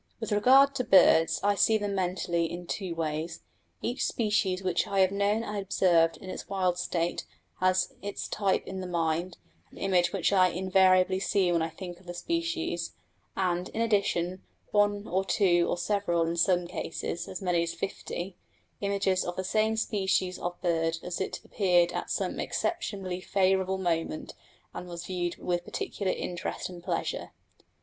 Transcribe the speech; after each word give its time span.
With 0.19 0.31
regard 0.31 0.73
to 0.73 0.83
birds, 0.83 1.39
I 1.43 1.53
see 1.53 1.77
them 1.77 1.93
mentally 1.93 2.51
in 2.51 2.65
two 2.65 2.95
ways: 2.95 3.43
each 3.83 4.03
species 4.03 4.63
which 4.63 4.87
I 4.87 5.01
have 5.01 5.11
known 5.11 5.43
and 5.43 5.55
observed 5.59 6.17
in 6.17 6.27
its 6.27 6.49
wild 6.49 6.79
state 6.79 7.27
has 7.59 7.93
its 8.01 8.27
type 8.27 8.65
in 8.65 8.81
the 8.81 8.87
mind 8.87 9.37
an 9.69 9.77
image 9.77 10.11
which 10.11 10.33
I 10.33 10.47
invariably 10.47 11.19
see 11.19 11.51
when 11.51 11.61
I 11.61 11.69
think 11.69 11.99
of 11.99 12.07
the 12.07 12.15
species; 12.15 12.95
and, 13.37 13.69
in 13.69 13.79
addition, 13.81 14.41
one 14.71 15.07
or 15.07 15.23
two 15.23 15.67
or 15.69 15.77
several, 15.77 16.23
in 16.25 16.35
some 16.35 16.65
cases 16.65 17.27
as 17.27 17.39
many 17.39 17.61
as 17.61 17.75
fifty, 17.75 18.35
images 18.79 19.23
of 19.23 19.35
the 19.35 19.43
same 19.43 19.77
species 19.77 20.39
of 20.39 20.59
bird 20.63 20.97
as 21.03 21.21
it 21.21 21.39
appeared 21.45 21.91
at 21.91 22.09
some 22.09 22.39
exceptionally 22.39 23.21
favourable 23.21 23.77
moment 23.77 24.33
and 24.73 24.87
was 24.87 25.05
viewed 25.05 25.35
with 25.37 25.63
peculiar 25.71 26.15
interest 26.15 26.69
and 26.69 26.83
pleasure. 26.83 27.33